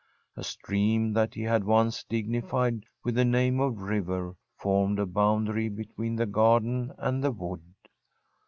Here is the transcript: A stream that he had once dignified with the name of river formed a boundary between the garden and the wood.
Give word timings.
A 0.35 0.43
stream 0.43 1.13
that 1.13 1.35
he 1.35 1.43
had 1.43 1.63
once 1.63 2.03
dignified 2.03 2.87
with 3.03 3.13
the 3.13 3.23
name 3.23 3.59
of 3.59 3.83
river 3.83 4.35
formed 4.57 4.97
a 4.97 5.05
boundary 5.05 5.69
between 5.69 6.15
the 6.15 6.25
garden 6.25 6.91
and 6.97 7.23
the 7.23 7.29
wood. 7.31 7.61